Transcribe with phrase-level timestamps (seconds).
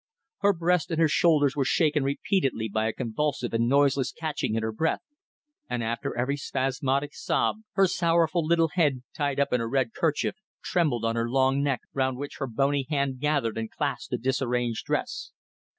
[0.39, 4.63] Her breast and her shoulders were shaken repeatedly by a convulsive and noiseless catching in
[4.63, 5.03] her breath,
[5.69, 10.37] and after every spasmodic sob her sorrowful little head, tied up in a red kerchief,
[10.63, 14.85] trembled on her long neck, round which her bony hand gathered and clasped the disarranged
[14.87, 15.33] dress.